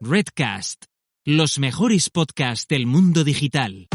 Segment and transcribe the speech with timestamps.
[0.00, 0.84] Redcast,
[1.24, 3.88] los mejores podcasts del mundo digital.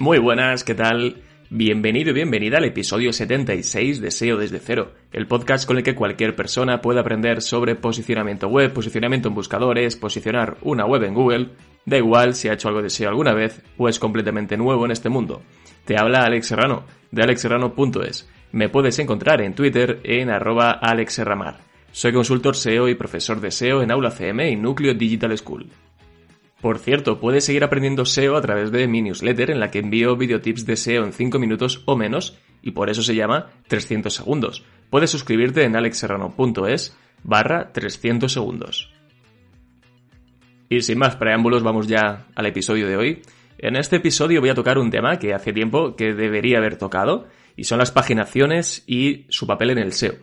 [0.00, 1.22] Muy buenas, ¿qué tal?
[1.50, 5.94] Bienvenido y bienvenida al episodio 76 de SEO desde cero, el podcast con el que
[5.94, 11.50] cualquier persona puede aprender sobre posicionamiento web, posicionamiento en buscadores, posicionar una web en Google,
[11.88, 14.90] da igual si ha hecho algo de SEO alguna vez o es completamente nuevo en
[14.90, 15.42] este mundo.
[15.84, 18.28] Te habla Alex Serrano, de alexserrano.es.
[18.52, 21.58] Me puedes encontrar en Twitter en arroba alexserramar.
[21.92, 25.66] Soy consultor SEO y profesor de SEO en Aula CM y Núcleo Digital School.
[26.60, 30.16] Por cierto, puedes seguir aprendiendo SEO a través de mi newsletter en la que envío
[30.16, 34.64] videotips de SEO en 5 minutos o menos y por eso se llama 300 segundos.
[34.90, 38.92] Puedes suscribirte en alexserrano.es barra 300 segundos.
[40.68, 43.22] Y sin más preámbulos vamos ya al episodio de hoy.
[43.58, 47.26] En este episodio voy a tocar un tema que hace tiempo que debería haber tocado
[47.56, 50.14] y son las paginaciones y su papel en el SEO.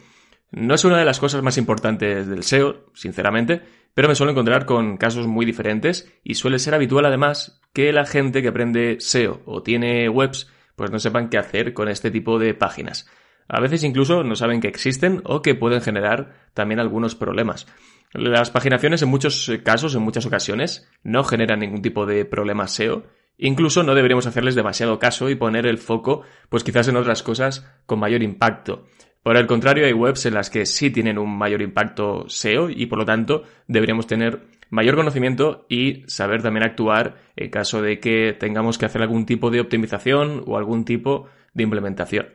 [0.52, 3.62] No es una de las cosas más importantes del SEO, sinceramente,
[3.94, 8.06] pero me suelo encontrar con casos muy diferentes y suele ser habitual además que la
[8.06, 12.38] gente que aprende SEO o tiene webs pues no sepan qué hacer con este tipo
[12.38, 13.10] de páginas.
[13.48, 17.68] A veces incluso no saben que existen o que pueden generar también algunos problemas.
[18.12, 23.04] Las paginaciones en muchos casos, en muchas ocasiones, no generan ningún tipo de problema SEO.
[23.38, 27.70] Incluso no deberíamos hacerles demasiado caso y poner el foco, pues quizás en otras cosas
[27.86, 28.86] con mayor impacto.
[29.22, 32.86] Por el contrario, hay webs en las que sí tienen un mayor impacto SEO y
[32.86, 38.36] por lo tanto deberíamos tener mayor conocimiento y saber también actuar en caso de que
[38.40, 42.28] tengamos que hacer algún tipo de optimización o algún tipo de implementación.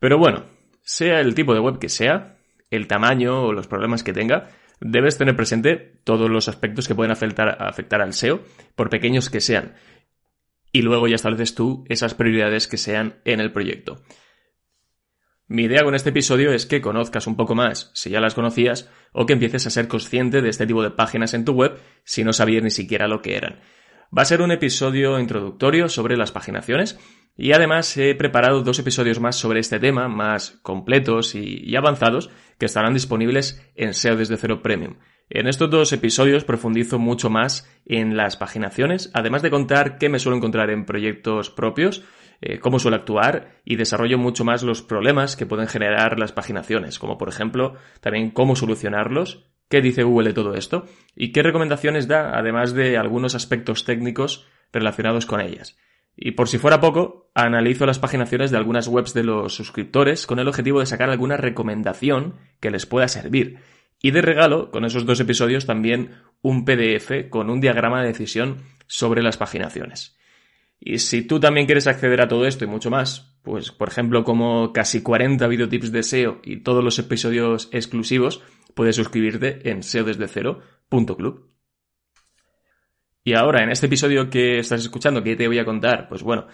[0.00, 0.44] Pero bueno,
[0.82, 2.38] sea el tipo de web que sea,
[2.70, 4.50] el tamaño o los problemas que tenga,
[4.80, 8.42] debes tener presente todos los aspectos que pueden afectar, afectar al SEO,
[8.74, 9.74] por pequeños que sean.
[10.72, 14.02] Y luego ya estableces tú esas prioridades que sean en el proyecto.
[15.48, 18.88] Mi idea con este episodio es que conozcas un poco más, si ya las conocías,
[19.12, 22.22] o que empieces a ser consciente de este tipo de páginas en tu web si
[22.22, 23.60] no sabías ni siquiera lo que eran.
[24.16, 26.98] Va a ser un episodio introductorio sobre las paginaciones
[27.40, 32.28] y además he preparado dos episodios más sobre este tema, más completos y, avanzados,
[32.58, 34.98] que estarán disponibles en SEO desde cero Premium.
[35.30, 40.18] En estos dos episodios profundizo mucho más en las paginaciones, además de contar qué me
[40.18, 42.04] suelo encontrar en proyectos propios,
[42.42, 46.98] eh, cómo suele actuar y desarrollo mucho más los problemas que pueden generar las paginaciones,
[46.98, 50.84] como por ejemplo también cómo solucionarlos, qué dice Google de todo esto
[51.16, 55.78] y qué recomendaciones da, además de algunos aspectos técnicos relacionados con ellas.
[56.16, 60.38] Y por si fuera poco, analizo las paginaciones de algunas webs de los suscriptores con
[60.38, 63.58] el objetivo de sacar alguna recomendación que les pueda servir.
[64.02, 68.62] Y de regalo, con esos dos episodios, también un PDF con un diagrama de decisión
[68.86, 70.18] sobre las paginaciones.
[70.80, 74.24] Y si tú también quieres acceder a todo esto y mucho más, pues por ejemplo
[74.24, 78.42] como casi 40 videotips de SEO y todos los episodios exclusivos,
[78.74, 81.50] puedes suscribirte en seodesdecero.club.
[83.22, 86.08] Y ahora, en este episodio que estás escuchando, ¿qué te voy a contar?
[86.08, 86.46] Pues bueno,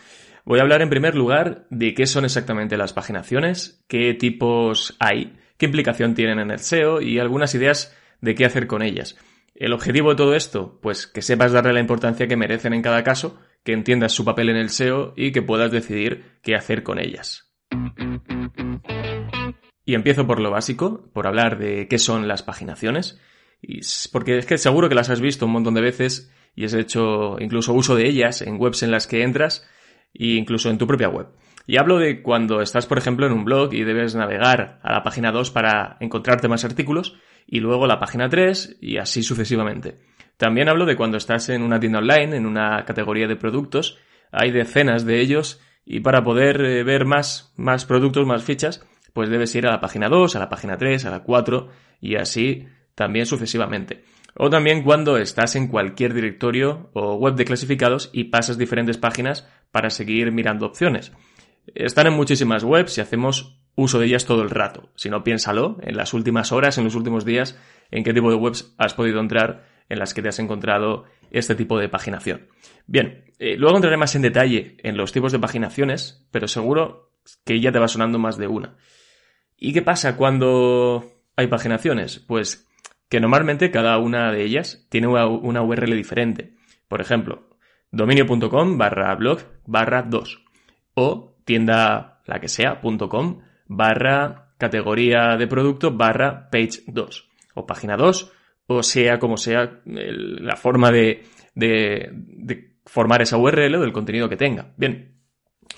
[0.47, 5.37] voy a hablar en primer lugar de qué son exactamente las paginaciones, qué tipos hay,
[5.59, 9.19] qué implicación tienen en el SEO y algunas ideas de qué hacer con ellas.
[9.57, 13.03] El objetivo de todo esto, pues que sepas darle la importancia que merecen en cada
[13.03, 17.01] caso que entiendas su papel en el SEO y que puedas decidir qué hacer con
[17.01, 17.53] ellas.
[19.85, 23.21] Y empiezo por lo básico, por hablar de qué son las paginaciones,
[24.13, 27.37] porque es que seguro que las has visto un montón de veces y has hecho
[27.41, 29.67] incluso uso de ellas en webs en las que entras
[30.19, 31.29] e incluso en tu propia web.
[31.67, 35.03] Y hablo de cuando estás, por ejemplo, en un blog y debes navegar a la
[35.03, 37.17] página 2 para encontrarte más artículos
[37.47, 39.99] y luego la página 3 y así sucesivamente.
[40.37, 43.99] También hablo de cuando estás en una tienda online, en una categoría de productos,
[44.31, 49.31] hay decenas de ellos y para poder eh, ver más, más productos, más fichas, pues
[49.31, 51.69] debes ir a la página 2, a la página 3, a la 4
[52.01, 54.05] y así también sucesivamente.
[54.39, 59.49] O también cuando estás en cualquier directorio o web de clasificados y pasas diferentes páginas
[59.71, 61.13] para seguir mirando opciones.
[61.75, 64.91] Están en muchísimas webs y hacemos uso de ellas todo el rato.
[64.95, 67.59] Si no, piénsalo en las últimas horas, en los últimos días,
[67.91, 71.55] en qué tipo de webs has podido entrar en las que te has encontrado este
[71.55, 72.49] tipo de paginación.
[72.87, 77.13] Bien, eh, luego entraré más en detalle en los tipos de paginaciones, pero seguro
[77.45, 78.77] que ya te va sonando más de una.
[79.57, 82.19] ¿Y qué pasa cuando hay paginaciones?
[82.19, 82.66] Pues
[83.09, 86.55] que normalmente cada una de ellas tiene una URL diferente.
[86.89, 87.49] Por ejemplo,
[87.91, 90.45] dominio.com barra blog barra 2
[90.95, 97.97] o tienda la que sea, .com barra categoría de producto barra page 2 o página
[97.97, 98.33] 2
[98.69, 101.25] o sea como sea la forma de,
[101.55, 104.73] de formar esa URL o del contenido que tenga.
[104.77, 105.17] Bien,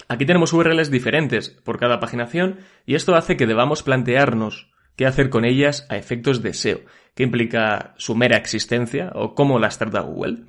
[0.08, 5.30] aquí tenemos URLs diferentes por cada paginación y esto hace que debamos plantearnos qué hacer
[5.30, 6.80] con ellas a efectos de SEO,
[7.14, 10.40] qué implica su mera existencia o cómo las trata Google.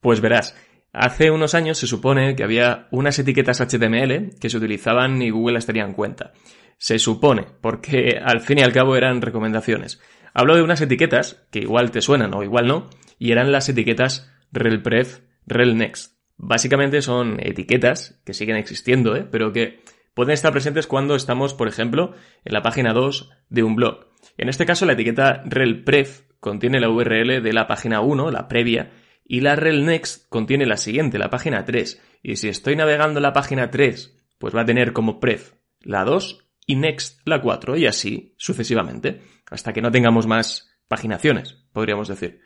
[0.00, 0.56] Pues verás,
[0.92, 5.54] hace unos años se supone que había unas etiquetas HTML que se utilizaban y Google
[5.54, 6.32] las tenía en cuenta.
[6.76, 10.00] Se supone, porque al fin y al cabo eran recomendaciones.
[10.34, 14.28] Hablo de unas etiquetas que igual te suenan o igual no, y eran las etiquetas
[14.50, 16.16] RelPref, RelNext.
[16.36, 19.24] Básicamente son etiquetas que siguen existiendo, ¿eh?
[19.30, 19.78] pero que
[20.14, 22.14] pueden estar presentes cuando estamos, por ejemplo,
[22.44, 24.06] en la página 2 de un blog.
[24.36, 28.92] En este caso, la etiqueta RelPref contiene la URL de la página 1, la previa,
[29.24, 32.02] y la rel next contiene la siguiente, la página 3.
[32.22, 36.50] Y si estoy navegando la página 3, pues va a tener como pref la 2
[36.66, 42.40] y next la 4 y así sucesivamente, hasta que no tengamos más paginaciones, podríamos decir.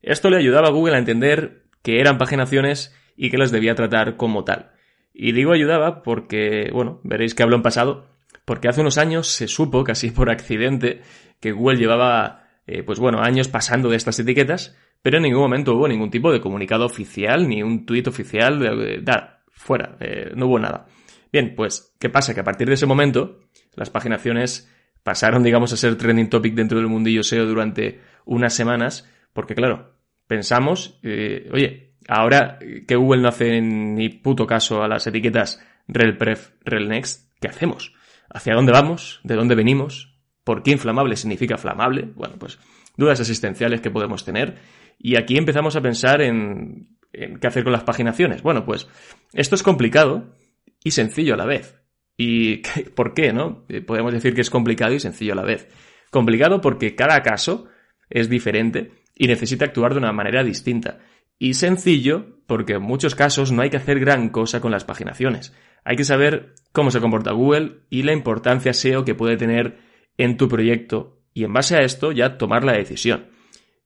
[0.00, 4.16] Esto le ayudaba a Google a entender que eran paginaciones y que las debía tratar
[4.16, 4.72] como tal.
[5.14, 8.08] Y digo ayudaba porque, bueno, veréis que hablo en pasado,
[8.44, 11.00] porque hace unos años se supo, casi por accidente,
[11.40, 15.74] que Google llevaba, eh, pues bueno, años pasando de estas etiquetas pero en ningún momento
[15.74, 20.46] hubo ningún tipo de comunicado oficial, ni un tuit oficial, de, nada, fuera, eh, no
[20.46, 20.86] hubo nada.
[21.30, 22.32] Bien, pues, ¿qué pasa?
[22.32, 23.40] Que a partir de ese momento,
[23.74, 24.72] las paginaciones
[25.02, 29.92] pasaron, digamos, a ser trending topic dentro del mundillo SEO durante unas semanas, porque claro,
[30.26, 36.52] pensamos, eh, oye, ahora que Google no hace ni puto caso a las etiquetas RelPref,
[36.64, 37.92] RelNext, ¿qué hacemos?
[38.30, 39.20] ¿Hacia dónde vamos?
[39.22, 40.18] ¿De dónde venimos?
[40.44, 42.02] ¿Por qué inflamable significa flamable?
[42.14, 42.58] Bueno, pues
[42.96, 44.56] dudas existenciales que podemos tener
[44.98, 48.42] y aquí empezamos a pensar en, qué hacer con las paginaciones.
[48.42, 48.88] Bueno, pues
[49.32, 50.34] esto es complicado
[50.82, 51.80] y sencillo a la vez.
[52.16, 52.58] ¿Y
[52.94, 53.64] por qué, no?
[53.68, 55.68] Eh, podemos decir que es complicado y sencillo a la vez.
[56.10, 57.68] Complicado porque cada caso
[58.08, 61.00] es diferente y necesita actuar de una manera distinta.
[61.38, 65.54] Y sencillo porque en muchos casos no hay que hacer gran cosa con las paginaciones.
[65.84, 69.78] Hay que saber cómo se comporta Google y la importancia SEO que puede tener
[70.16, 73.30] en tu proyecto y en base a esto ya tomar la decisión.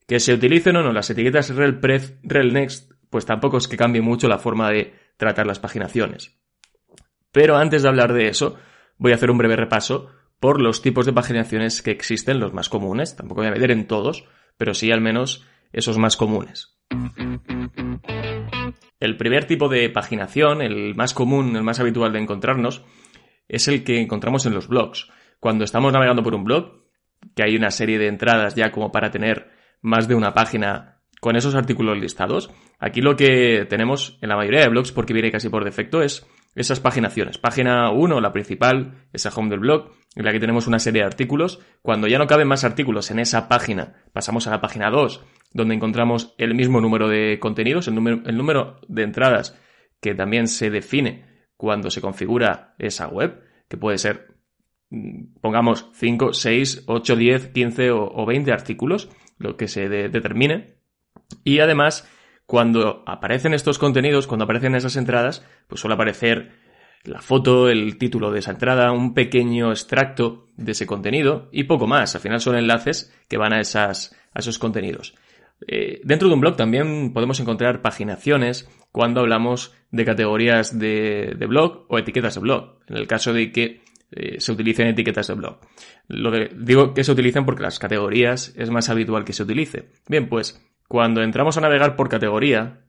[0.07, 4.29] Que se utilicen o no las etiquetas RelPref, RelNext, pues tampoco es que cambie mucho
[4.29, 6.39] la forma de tratar las paginaciones.
[7.33, 8.57] Pero antes de hablar de eso,
[8.97, 10.11] voy a hacer un breve repaso
[10.41, 13.17] por los tipos de paginaciones que existen, los más comunes.
[13.17, 14.25] Tampoco voy a meter en todos,
[14.57, 16.78] pero sí al menos esos más comunes.
[19.01, 22.85] El primer tipo de paginación, el más común, el más habitual de encontrarnos,
[23.49, 25.09] es el que encontramos en los blogs.
[25.41, 26.85] Cuando estamos navegando por un blog,
[27.35, 29.51] que hay una serie de entradas ya como para tener
[29.81, 32.51] más de una página con esos artículos listados.
[32.79, 36.27] Aquí lo que tenemos en la mayoría de blogs, porque viene casi por defecto, es
[36.55, 37.39] esas paginaciones.
[37.39, 41.07] Página 1, la principal, esa home del blog, en la que tenemos una serie de
[41.07, 41.61] artículos.
[41.83, 45.75] Cuando ya no caben más artículos en esa página, pasamos a la página 2, donde
[45.75, 49.59] encontramos el mismo número de contenidos, el número, el número de entradas
[50.01, 54.35] que también se define cuando se configura esa web, que puede ser,
[54.91, 59.09] mm, pongamos, 5, 6, 8, 10, 15 o 20 artículos
[59.39, 60.79] lo que se determine.
[61.45, 62.09] Y además,
[62.47, 66.53] cuando aparecen estos contenidos, cuando aparecen esas entradas, pues suele aparecer
[67.05, 71.87] la foto, el título de esa entrada, un pequeño extracto de ese contenido y poco
[71.87, 72.15] más.
[72.15, 75.15] Al final son enlaces que van a, esas, a esos contenidos.
[75.67, 81.47] Eh, dentro de un blog también podemos encontrar paginaciones cuando hablamos de categorías de, de
[81.47, 82.79] blog o etiquetas de blog.
[82.87, 85.59] En el caso de que eh, se utilicen etiquetas de blog.
[86.07, 89.91] Lo digo que se utilicen porque las categorías es más habitual que se utilice.
[90.09, 92.81] Bien, pues cuando entramos a navegar por categoría,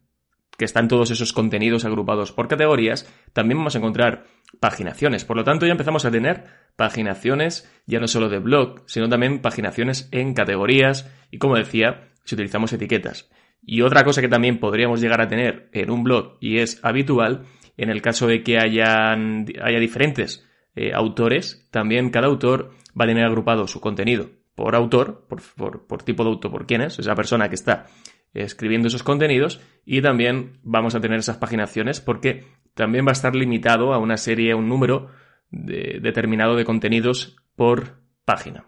[0.58, 4.26] que están todos esos contenidos agrupados por categorías, también vamos a encontrar
[4.62, 5.26] paginaciones.
[5.26, 6.46] Por lo tanto, ya empezamos a tener
[6.78, 12.36] paginaciones ya no solo de blog, sino también paginaciones en categorías y, como decía, si
[12.36, 13.30] utilizamos etiquetas.
[13.62, 17.46] Y otra cosa que también podríamos llegar a tener en un blog y es habitual
[17.76, 23.08] en el caso de que hayan, haya diferentes eh, autores, también cada autor va a
[23.08, 27.48] tener agrupado su contenido por autor, por, tipo de autor, por quién es, esa persona
[27.50, 27.88] que está
[28.34, 32.44] escribiendo esos contenidos y también vamos a tener esas paginaciones porque
[32.76, 35.10] también va a estar limitado a una serie, a un número
[35.50, 38.66] determinado de contenidos por página.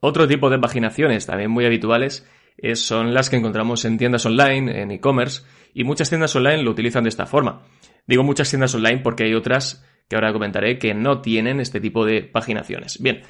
[0.00, 2.24] Otro tipo de paginaciones también muy habituales
[2.74, 5.42] son las que encontramos en tiendas online, en e-commerce,
[5.74, 7.62] y muchas tiendas online lo utilizan de esta forma.
[8.06, 12.04] Digo muchas tiendas online porque hay otras que ahora comentaré que no tienen este tipo
[12.04, 13.00] de paginaciones.
[13.02, 13.22] Bien,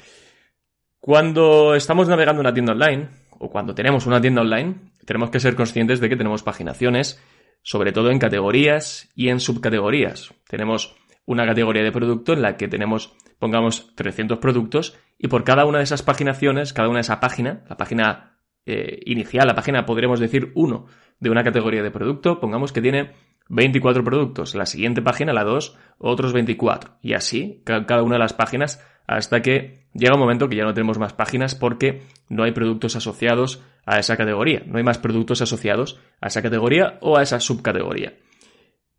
[0.99, 5.55] cuando estamos navegando una tienda online, o cuando tenemos una tienda online, tenemos que ser
[5.55, 7.21] conscientes de que tenemos paginaciones,
[7.63, 10.33] sobre todo en categorías y en subcategorías.
[10.47, 15.65] Tenemos una categoría de producto en la que tenemos, pongamos, 300 productos y por cada
[15.65, 18.36] una de esas paginaciones, cada una de esa página, la página
[18.67, 20.85] eh, inicial, la página podremos decir 1
[21.19, 23.13] de una categoría de producto, pongamos que tiene
[23.49, 28.33] 24 productos, la siguiente página, la 2, otros 24 y así cada una de las
[28.33, 32.51] páginas hasta que llega un momento que ya no tenemos más páginas porque no hay
[32.51, 37.23] productos asociados a esa categoría, no hay más productos asociados a esa categoría o a
[37.23, 38.15] esa subcategoría.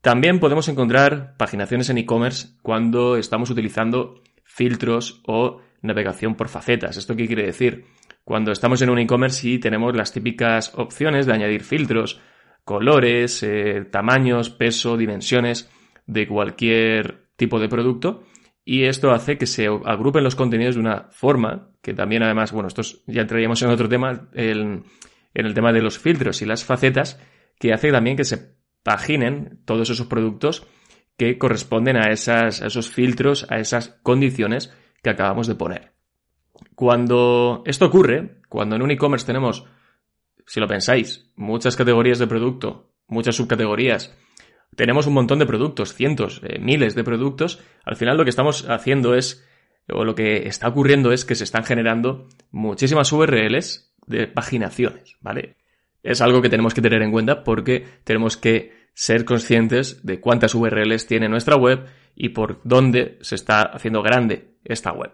[0.01, 6.97] También podemos encontrar paginaciones en e-commerce cuando estamos utilizando filtros o navegación por facetas.
[6.97, 7.85] ¿Esto qué quiere decir?
[8.29, 12.21] Cuando estamos en un e-commerce y tenemos las típicas opciones de añadir filtros,
[12.63, 15.71] colores, eh, tamaños, peso, dimensiones
[16.07, 18.25] de cualquier tipo de producto
[18.67, 22.69] y esto hace que se agrupen los contenidos de una forma que también además, bueno,
[22.69, 24.85] esto ya entraríamos en otro tema, en
[25.33, 27.19] el tema de los filtros y las facetas,
[27.59, 30.67] que hace también que se paginen todos esos productos
[31.17, 34.71] que corresponden a, esas, a esos filtros, a esas condiciones
[35.03, 35.98] que acabamos de poner.
[36.75, 39.65] Cuando esto ocurre, cuando en un e-commerce tenemos,
[40.47, 44.17] si lo pensáis, muchas categorías de producto, muchas subcategorías,
[44.77, 48.69] tenemos un montón de productos, cientos, eh, miles de productos, al final lo que estamos
[48.69, 49.45] haciendo es,
[49.89, 55.57] o lo que está ocurriendo es que se están generando muchísimas URLs de paginaciones, ¿vale?
[56.03, 60.55] Es algo que tenemos que tener en cuenta porque tenemos que ser conscientes de cuántas
[60.55, 65.13] URLs tiene nuestra web y por dónde se está haciendo grande esta web.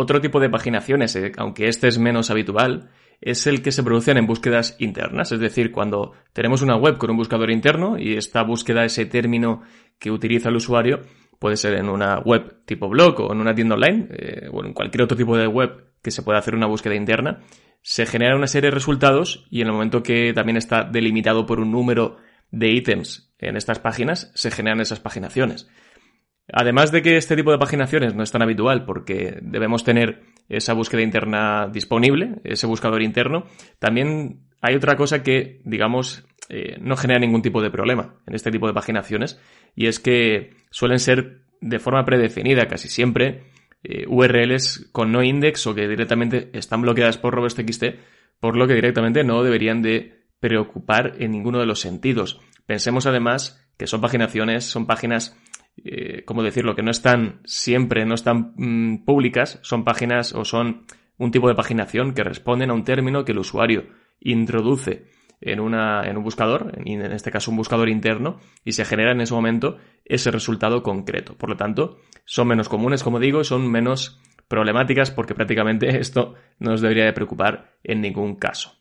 [0.00, 2.88] Otro tipo de paginaciones, eh, aunque este es menos habitual,
[3.20, 7.10] es el que se producen en búsquedas internas, es decir, cuando tenemos una web con
[7.10, 9.62] un buscador interno y esta búsqueda, ese término
[9.98, 11.00] que utiliza el usuario,
[11.40, 14.72] puede ser en una web tipo blog o en una tienda online eh, o en
[14.72, 17.40] cualquier otro tipo de web que se pueda hacer una búsqueda interna,
[17.82, 21.58] se genera una serie de resultados y en el momento que también está delimitado por
[21.58, 22.18] un número
[22.52, 25.68] de ítems en estas páginas, se generan esas paginaciones.
[26.52, 30.72] Además de que este tipo de paginaciones no es tan habitual porque debemos tener esa
[30.72, 33.44] búsqueda interna disponible, ese buscador interno,
[33.78, 38.50] también hay otra cosa que, digamos, eh, no genera ningún tipo de problema en este
[38.50, 39.38] tipo de paginaciones
[39.76, 43.50] y es que suelen ser de forma predefinida casi siempre
[43.82, 47.84] eh, URLs con no index o que directamente están bloqueadas por robots.txt,
[48.40, 52.40] por lo que directamente no deberían de preocupar en ninguno de los sentidos.
[52.66, 55.36] Pensemos además que son paginaciones, son páginas
[55.84, 60.84] eh, ¿cómo decirlo?, que no están siempre, no están mm, públicas, son páginas o son
[61.18, 63.86] un tipo de paginación que responden a un término que el usuario
[64.20, 65.06] introduce
[65.40, 69.12] en, una, en un buscador, en, en este caso un buscador interno, y se genera
[69.12, 71.36] en ese momento ese resultado concreto.
[71.36, 76.72] Por lo tanto, son menos comunes, como digo, son menos problemáticas porque prácticamente esto no
[76.72, 78.74] nos debería de preocupar en ningún caso.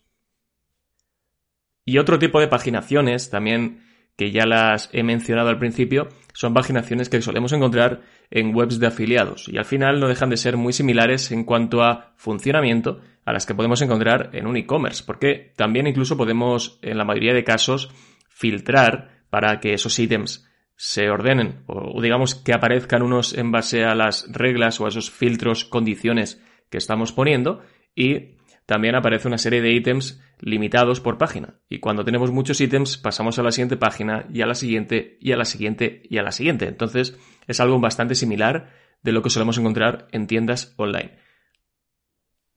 [1.86, 3.87] Y otro tipo de paginaciones también
[4.18, 8.88] que ya las he mencionado al principio, son paginaciones que solemos encontrar en webs de
[8.88, 9.48] afiliados.
[9.48, 13.46] Y al final no dejan de ser muy similares en cuanto a funcionamiento a las
[13.46, 17.92] que podemos encontrar en un e-commerce, porque también incluso podemos, en la mayoría de casos,
[18.28, 23.96] filtrar para que esos ítems se ordenen o digamos que aparezcan unos en base a
[23.96, 27.62] las reglas o a esos filtros, condiciones que estamos poniendo
[27.96, 28.37] y
[28.68, 31.56] también aparece una serie de ítems limitados por página.
[31.70, 35.32] Y cuando tenemos muchos ítems, pasamos a la siguiente página y a la siguiente y
[35.32, 36.68] a la siguiente y a la siguiente.
[36.68, 41.18] Entonces, es algo bastante similar de lo que solemos encontrar en tiendas online.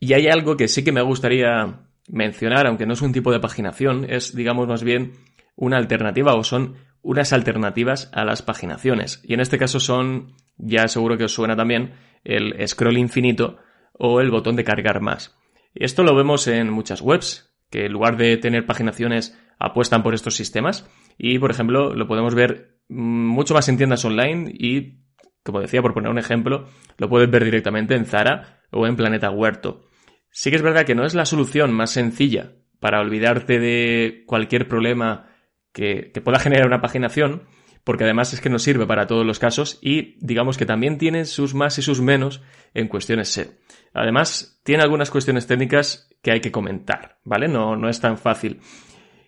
[0.00, 3.38] Y hay algo que sí que me gustaría mencionar, aunque no es un tipo de
[3.38, 5.12] paginación, es, digamos, más bien
[5.55, 9.21] una alternativa o son unas alternativas a las paginaciones.
[9.23, 13.59] Y en este caso son, ya seguro que os suena también, el scroll infinito
[13.93, 15.37] o el botón de cargar más.
[15.75, 20.35] Esto lo vemos en muchas webs, que en lugar de tener paginaciones apuestan por estos
[20.35, 25.00] sistemas y, por ejemplo, lo podemos ver mm, mucho más en tiendas online y,
[25.45, 29.31] como decía, por poner un ejemplo, lo puedes ver directamente en Zara o en Planeta
[29.31, 29.87] Huerto.
[30.31, 34.67] Sí que es verdad que no es la solución más sencilla para olvidarte de cualquier
[34.67, 35.29] problema
[35.73, 37.43] que, que pueda generar una paginación,
[37.85, 41.25] porque además es que no sirve para todos los casos y digamos que también tiene
[41.25, 42.43] sus más y sus menos
[42.75, 43.49] en cuestiones SEO.
[43.93, 47.49] Además, tiene algunas cuestiones técnicas que hay que comentar, ¿vale?
[47.49, 48.61] No, no es tan fácil.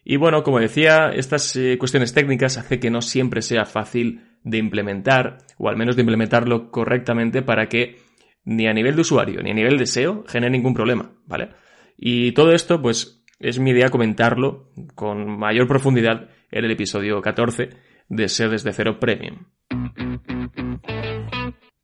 [0.05, 4.59] Y bueno, como decía, estas eh, cuestiones técnicas hace que no siempre sea fácil de
[4.59, 7.99] implementar, o al menos de implementarlo correctamente para que
[8.45, 11.51] ni a nivel de usuario ni a nivel de SEO genere ningún problema, ¿vale?
[11.97, 17.71] Y todo esto, pues, es mi idea comentarlo con mayor profundidad en el episodio 14
[18.09, 19.47] de desde cero Premium.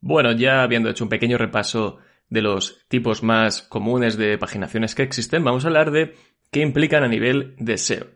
[0.01, 1.99] Bueno, ya habiendo hecho un pequeño repaso
[2.29, 6.15] de los tipos más comunes de paginaciones que existen, vamos a hablar de
[6.51, 8.07] qué implican a nivel de SEO.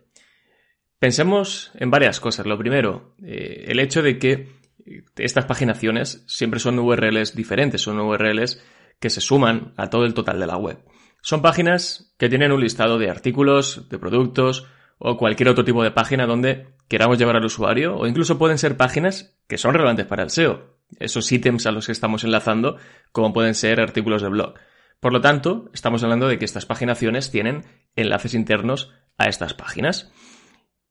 [1.00, 2.46] Pensemos en varias cosas.
[2.46, 4.50] Lo primero, eh, el hecho de que
[5.18, 8.64] estas paginaciones siempre son URLs diferentes, son URLs
[9.00, 10.80] que se suman a todo el total de la web.
[11.22, 14.68] Son páginas que tienen un listado de artículos, de productos
[15.06, 18.78] o cualquier otro tipo de página donde queramos llevar al usuario o incluso pueden ser
[18.78, 22.78] páginas que son relevantes para el SEO, esos ítems a los que estamos enlazando
[23.12, 24.54] como pueden ser artículos de blog.
[25.02, 27.66] Por lo tanto, estamos hablando de que estas paginaciones tienen
[27.98, 30.10] enlaces internos a estas páginas.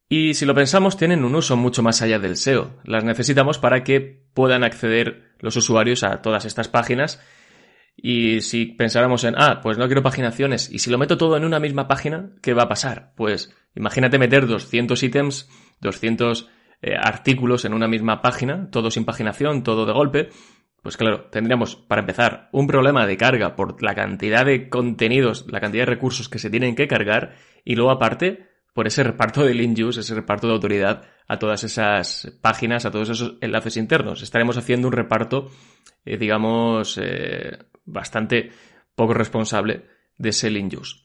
[0.07, 2.69] Y si lo pensamos, tienen un uso mucho más allá del SEO.
[2.83, 7.19] Las necesitamos para que puedan acceder los usuarios a todas estas páginas.
[7.95, 11.45] Y si pensáramos en, ah, pues no quiero paginaciones, y si lo meto todo en
[11.45, 13.13] una misma página, ¿qué va a pasar?
[13.15, 15.49] Pues imagínate meter 200 ítems,
[15.81, 16.49] 200
[16.81, 20.29] eh, artículos en una misma página, todo sin paginación, todo de golpe.
[20.81, 25.61] Pues claro, tendríamos, para empezar, un problema de carga por la cantidad de contenidos, la
[25.61, 29.53] cantidad de recursos que se tienen que cargar, y luego aparte, por ese reparto de
[29.53, 34.21] link use, ese reparto de autoridad a todas esas páginas, a todos esos enlaces internos.
[34.21, 35.51] Estaremos haciendo un reparto,
[36.03, 38.51] eh, digamos, eh, bastante
[38.95, 39.85] poco responsable
[40.17, 40.97] de ese link use.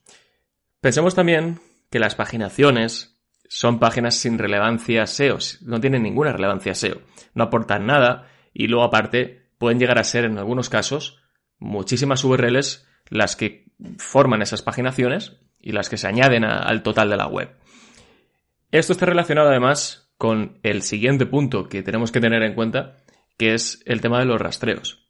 [0.80, 3.18] Pensemos también que las paginaciones
[3.48, 7.00] son páginas sin relevancia SEO, no tienen ninguna relevancia SEO,
[7.34, 11.20] no aportan nada y luego aparte pueden llegar a ser en algunos casos
[11.58, 13.66] muchísimas URLs las que
[13.98, 17.56] forman esas paginaciones y las que se añaden al total de la web.
[18.70, 22.96] Esto está relacionado además con el siguiente punto que tenemos que tener en cuenta,
[23.38, 25.07] que es el tema de los rastreos.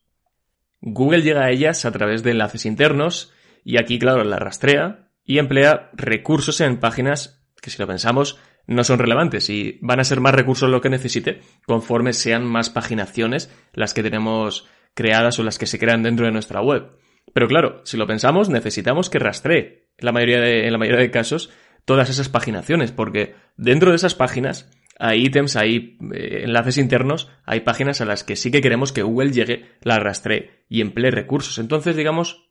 [0.80, 3.32] Google llega a ellas a través de enlaces internos
[3.64, 8.84] y aquí, claro, la rastrea y emplea recursos en páginas que si lo pensamos no
[8.84, 13.50] son relevantes y van a ser más recursos lo que necesite conforme sean más paginaciones
[13.72, 16.98] las que tenemos creadas o las que se crean dentro de nuestra web.
[17.32, 21.00] Pero claro, si lo pensamos, necesitamos que rastree en la mayoría de, en la mayoría
[21.00, 21.50] de casos
[21.84, 27.60] todas esas paginaciones, porque dentro de esas páginas hay ítems, hay eh, enlaces internos, hay
[27.60, 31.58] páginas a las que sí que queremos que Google llegue, la rastree y emplee recursos.
[31.58, 32.50] Entonces, digamos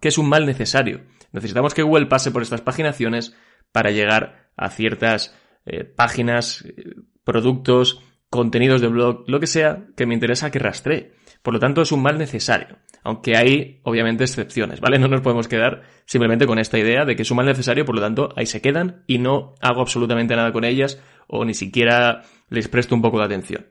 [0.00, 1.02] que es un mal necesario.
[1.32, 3.34] Necesitamos que Google pase por estas paginaciones
[3.72, 5.34] para llegar a ciertas
[5.66, 11.14] eh, páginas, eh, productos, contenidos de blog, lo que sea que me interesa que rastree.
[11.42, 12.78] Por lo tanto, es un mal necesario.
[13.02, 14.98] Aunque hay, obviamente, excepciones, ¿vale?
[14.98, 17.94] No nos podemos quedar simplemente con esta idea de que es un mal necesario, por
[17.94, 22.22] lo tanto, ahí se quedan y no hago absolutamente nada con ellas o ni siquiera
[22.48, 23.66] les presto un poco de atención.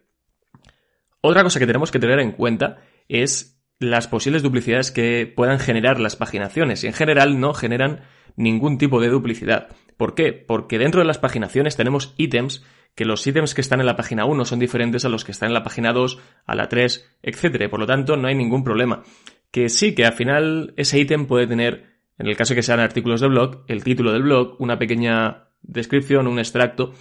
[1.21, 5.99] Otra cosa que tenemos que tener en cuenta es las posibles duplicidades que puedan generar
[5.99, 6.83] las paginaciones.
[6.83, 8.01] Y en general no generan
[8.35, 9.69] ningún tipo de duplicidad.
[9.97, 10.33] ¿Por qué?
[10.33, 12.63] Porque dentro de las paginaciones tenemos ítems
[12.95, 15.47] que los ítems que están en la página 1 son diferentes a los que están
[15.47, 17.69] en la página 2, a la 3, etc.
[17.69, 19.03] Por lo tanto, no hay ningún problema.
[19.51, 21.85] Que sí, que al final ese ítem puede tener,
[22.17, 26.27] en el caso que sean artículos de blog, el título del blog, una pequeña descripción,
[26.27, 26.93] un extracto,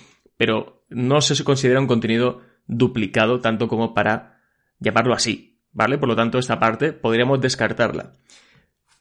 [0.42, 4.40] pero no se considera un contenido duplicado tanto como para
[4.80, 5.98] llamarlo así, ¿vale?
[5.98, 8.14] Por lo tanto, esta parte podríamos descartarla.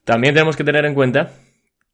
[0.04, 1.34] También tenemos que tener en cuenta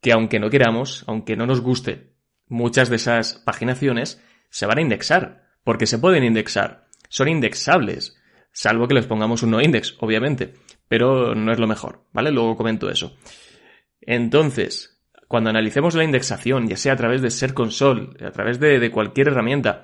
[0.02, 2.12] que aunque no queramos, aunque no nos guste,
[2.50, 8.86] muchas de esas paginaciones se van a indexar, porque se pueden indexar, son indexables, salvo
[8.90, 10.56] que les pongamos un no index, obviamente,
[10.90, 12.32] pero no es lo mejor, ¿vale?
[12.32, 13.16] Luego comento eso.
[14.02, 14.97] Entonces,
[15.28, 18.92] cuando analicemos la indexación, ya sea a través de Ser Console, a través de, de
[18.92, 19.84] cualquier herramienta,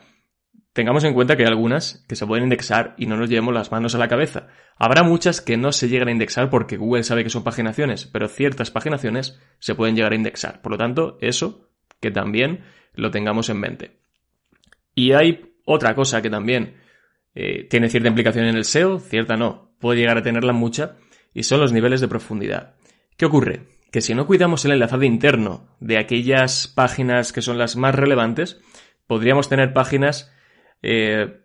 [0.74, 3.72] tengamos en cuenta que hay algunas que se pueden indexar y no nos llevemos las
[3.72, 4.48] manos a la cabeza.
[4.78, 8.28] Habrá muchas que no se llegan a indexar porque Google sabe que son paginaciones, pero
[8.28, 10.62] ciertas paginaciones se pueden llegar a indexar.
[10.62, 14.00] Por lo tanto, eso que también lo tengamos en mente.
[14.96, 16.76] Y hay otra cosa que también
[17.36, 20.98] eh, tiene cierta implicación en el SEO, cierta no, puede llegar a tenerla mucha,
[21.34, 22.76] y son los niveles de profundidad.
[23.18, 23.68] ¿Qué ocurre?
[23.94, 28.60] Que si no cuidamos el enlazado interno de aquellas páginas que son las más relevantes,
[29.06, 30.34] podríamos tener páginas
[30.82, 31.42] eh,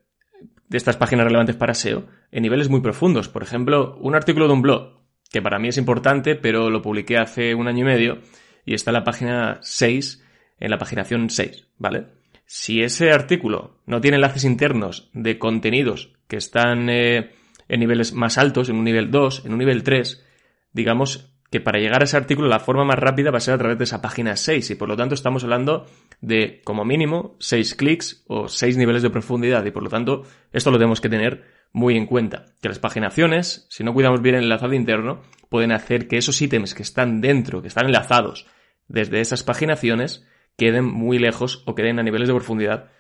[0.67, 3.29] de estas páginas relevantes para SEO en niveles muy profundos.
[3.29, 7.19] Por ejemplo, un artículo de un blog, que para mí es importante, pero lo publiqué
[7.19, 8.23] hace un año y medio,
[8.65, 10.25] y está en la página 6,
[10.59, 12.07] en la paginación 6, ¿vale?
[12.47, 17.33] Si ese artículo no tiene enlaces internos de contenidos que están eh,
[17.69, 20.25] en niveles más altos, en un nivel 2, en un nivel 3,
[20.73, 23.59] digamos que para llegar a ese artículo la forma más rápida va a ser a
[23.59, 25.87] través de esa página 6 y por lo tanto estamos hablando
[26.21, 30.71] de como mínimo 6 clics o 6 niveles de profundidad y por lo tanto esto
[30.71, 32.47] lo tenemos que tener muy en cuenta.
[32.61, 36.75] Que las paginaciones, si no cuidamos bien el enlazado interno, pueden hacer que esos ítems
[36.75, 38.47] que están dentro, que están enlazados
[38.87, 42.91] desde esas paginaciones queden muy lejos o queden a niveles de profundidad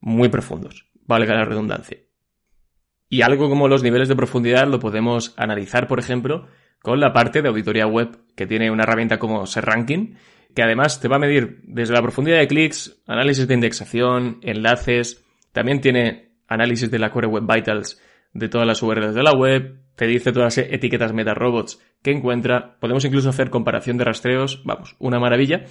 [0.00, 1.98] muy profundos, valga la redundancia.
[3.08, 6.48] Y algo como los niveles de profundidad lo podemos analizar, por ejemplo,
[6.84, 10.18] con la parte de auditoría web que tiene una herramienta como SERranking,
[10.54, 15.24] que además te va a medir desde la profundidad de clics, análisis de indexación, enlaces,
[15.52, 18.02] también tiene análisis de la Core Web Vitals
[18.34, 22.10] de todas las URLs de la web, te dice todas las etiquetas meta robots que
[22.10, 25.64] encuentra, podemos incluso hacer comparación de rastreos, vamos, una maravilla.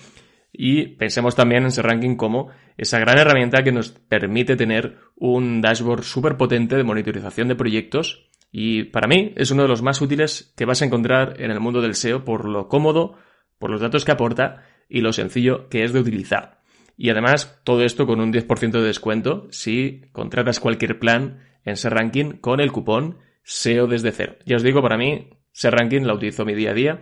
[0.51, 5.61] Y pensemos también en ese ranking como esa gran herramienta que nos permite tener un
[5.61, 9.99] dashboard súper potente de monitorización de proyectos y para mí es uno de los más
[9.99, 13.17] útiles que vas a encontrar en el mundo del SEO por lo cómodo,
[13.57, 16.61] por los datos que aporta y lo sencillo que es de utilizar.
[16.95, 22.33] Y además todo esto con un 10% de descuento si contratas cualquier plan en ranking
[22.33, 24.35] con el cupón SEO desde cero.
[24.45, 25.29] Ya os digo, para mí,
[25.63, 26.99] ranking la utilizo mi día a día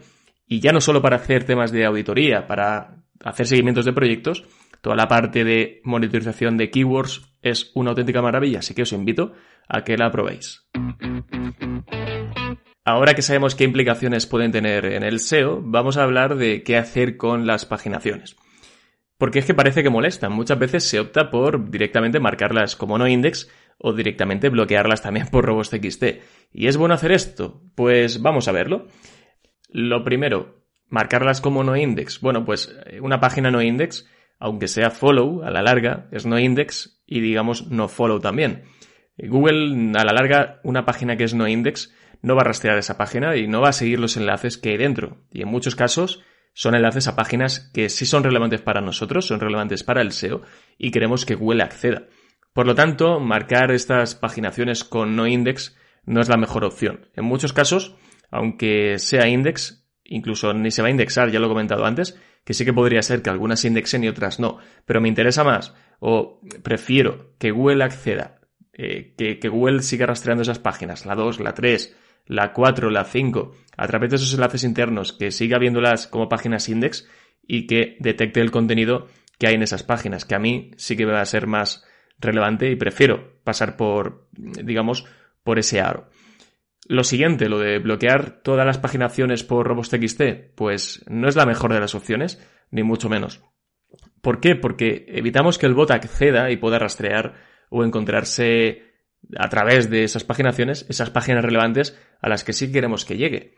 [0.48, 4.46] y ya no solo para hacer temas de auditoría, para hacer seguimientos de proyectos,
[4.80, 9.34] toda la parte de monitorización de keywords es una auténtica maravilla, así que os invito
[9.72, 10.68] a que la probéis.
[12.84, 16.78] Ahora que sabemos qué implicaciones pueden tener en el SEO, vamos a hablar de qué
[16.78, 18.36] hacer con las paginaciones.
[19.18, 20.34] Porque es que parece que molestan.
[20.34, 25.46] Muchas veces se opta por directamente marcarlas como no index o directamente bloquearlas también por
[25.46, 26.04] robots.txt.
[26.52, 27.62] ¿Y es bueno hacer esto?
[27.76, 28.88] Pues vamos a verlo.
[29.70, 32.20] Lo primero, marcarlas como no index.
[32.20, 36.40] Bueno, pues eh, una página no index, aunque sea follow, a la larga es no
[36.40, 38.64] index y digamos no follow también.
[39.17, 42.97] Google, a la larga, una página que es no index no va a rastrear esa
[42.97, 45.17] página y no va a seguir los enlaces que hay dentro.
[45.32, 46.21] Y en muchos casos
[46.54, 50.41] son enlaces a páginas que sí son relevantes para nosotros, son relevantes para el SEO
[50.78, 52.08] y queremos que Google acceda.
[52.54, 57.08] Por lo tanto, marcar estas paginaciones con no index no es la mejor opción.
[57.15, 57.95] En muchos casos,
[58.30, 62.54] aunque sea index, incluso ni se va a indexar, ya lo he comentado antes, que
[62.54, 64.58] sí que podría ser que algunas indexen y otras no.
[64.86, 68.40] Pero me interesa más, o prefiero que Google acceda,
[68.74, 71.96] eh, que, Google siga rastreando esas páginas, la 2, la 3,
[72.28, 76.70] la 4, la 5, a través de esos enlaces internos, que siga viéndolas como páginas
[76.70, 77.08] index
[77.46, 79.08] y que detecte el contenido
[79.38, 81.84] que hay en esas páginas, que a mí sí que va a ser más
[82.20, 85.06] relevante y prefiero pasar por, digamos,
[85.44, 86.10] por ese aro.
[86.88, 90.22] Lo siguiente, lo de bloquear todas las paginaciones por robots.txt,
[90.56, 93.42] pues no es la mejor de las opciones, ni mucho menos.
[94.22, 94.56] ¿Por qué?
[94.56, 97.34] Porque evitamos que el bot acceda y pueda rastrear
[97.72, 98.84] o encontrarse
[99.38, 103.56] a través de esas paginaciones, esas páginas relevantes a las que sí queremos que llegue.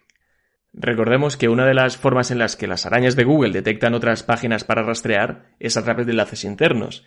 [0.71, 4.23] Recordemos que una de las formas en las que las arañas de Google detectan otras
[4.23, 7.05] páginas para rastrear es a través de enlaces internos.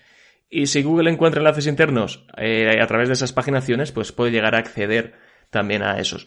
[0.50, 4.54] Y si Google encuentra enlaces internos eh, a través de esas paginaciones, pues puede llegar
[4.54, 5.14] a acceder
[5.50, 6.26] también a esos.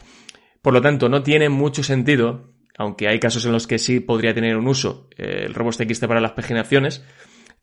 [0.62, 4.34] Por lo tanto, no tiene mucho sentido, aunque hay casos en los que sí podría
[4.34, 7.06] tener un uso eh, el robots.txt para las paginaciones,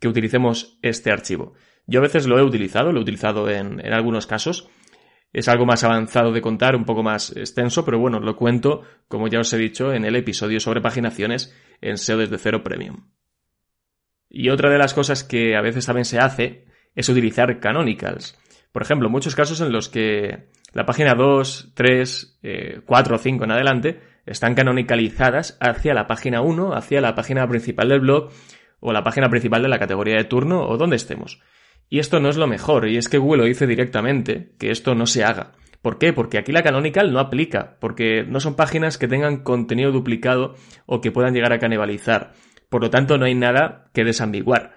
[0.01, 1.55] que utilicemos este archivo.
[1.87, 4.69] Yo a veces lo he utilizado, lo he utilizado en, en algunos casos.
[5.33, 9.29] Es algo más avanzado de contar, un poco más extenso, pero bueno, lo cuento, como
[9.29, 13.11] ya os he dicho, en el episodio sobre paginaciones en SEO desde cero premium.
[14.29, 18.39] Y otra de las cosas que a veces también se hace es utilizar canonicals.
[18.73, 22.41] Por ejemplo, muchos casos en los que la página 2, 3,
[22.85, 27.89] 4 o 5 en adelante están canonicalizadas hacia la página 1, hacia la página principal
[27.89, 28.31] del blog
[28.81, 31.41] o la página principal de la categoría de turno o donde estemos.
[31.89, 34.95] Y esto no es lo mejor, y es que Google lo dice directamente, que esto
[34.95, 35.53] no se haga.
[35.83, 36.12] ¿Por qué?
[36.12, 41.01] Porque aquí la canonical no aplica, porque no son páginas que tengan contenido duplicado o
[41.01, 42.33] que puedan llegar a canibalizar.
[42.69, 44.75] Por lo tanto, no hay nada que desambiguar.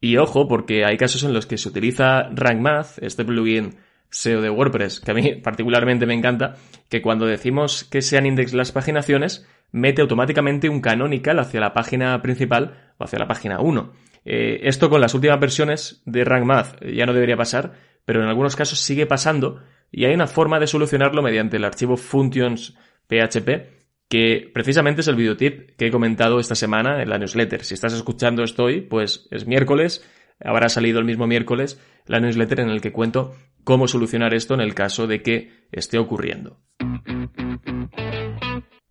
[0.00, 3.76] Y ojo, porque hay casos en los que se utiliza RankMath, este plugin
[4.10, 6.56] SEO de WordPress, que a mí particularmente me encanta,
[6.88, 12.20] que cuando decimos que sean index las paginaciones, mete automáticamente un canonical hacia la página
[12.22, 13.92] principal o hacia la página 1.
[14.24, 17.72] Eh, esto con las últimas versiones de RankMath ya no debería pasar,
[18.04, 21.96] pero en algunos casos sigue pasando y hay una forma de solucionarlo mediante el archivo
[21.96, 22.76] functions
[23.08, 27.64] PHP que precisamente es el videotip que he comentado esta semana en la newsletter.
[27.64, 30.04] Si estás escuchando esto hoy, pues es miércoles,
[30.40, 33.36] habrá salido el mismo miércoles la newsletter en el que cuento
[33.70, 36.58] cómo solucionar esto en el caso de que esté ocurriendo.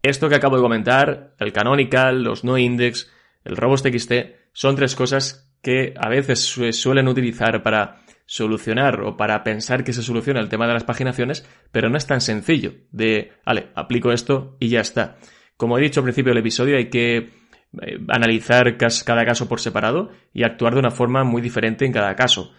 [0.01, 3.11] Esto que acabo de comentar, el canonical, los no index,
[3.43, 4.11] el robots.txt,
[4.53, 9.91] son tres cosas que a veces se suelen utilizar para solucionar o para pensar que
[9.91, 14.13] se soluciona el tema de las paginaciones, pero no es tan sencillo de, vale, aplico
[14.13, 15.17] esto y ya está.
[15.57, 20.11] Como he dicho al principio del episodio, hay que eh, analizar cada caso por separado
[20.33, 22.53] y actuar de una forma muy diferente en cada caso.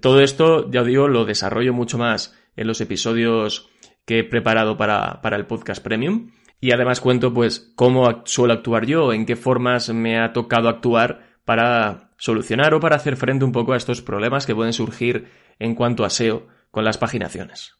[0.00, 3.70] Todo esto, ya os digo, lo desarrollo mucho más en los episodios
[4.04, 6.30] que he preparado para, para el podcast premium
[6.60, 11.34] Y además cuento pues cómo suelo actuar yo, en qué formas me ha tocado actuar
[11.44, 15.28] para solucionar o para hacer frente un poco a estos problemas que pueden surgir
[15.58, 17.74] en cuanto a SEO con las paginaciones.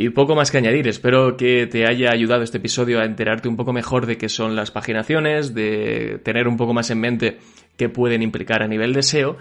[0.00, 3.56] Y poco más que añadir, espero que te haya ayudado este episodio a enterarte un
[3.56, 7.38] poco mejor de qué son las paginaciones, de tener un poco más en mente
[7.76, 9.38] qué pueden implicar a nivel de SEO.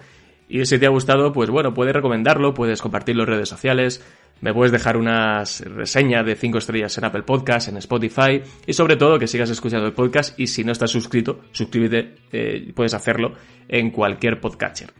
[0.49, 4.03] Y si te ha gustado, pues bueno, puedes recomendarlo, puedes compartirlo en redes sociales,
[4.39, 8.95] me puedes dejar una reseña de 5 estrellas en Apple Podcast, en Spotify y sobre
[8.95, 13.33] todo que sigas escuchando el podcast y si no estás suscrito, suscríbete, eh, puedes hacerlo
[13.67, 14.93] en cualquier podcatcher.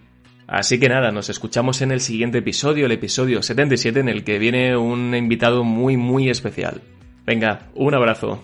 [0.47, 4.39] Así que nada, nos escuchamos en el siguiente episodio, el episodio 77, en el que
[4.39, 6.81] viene un invitado muy muy especial.
[7.25, 8.41] Venga, un abrazo.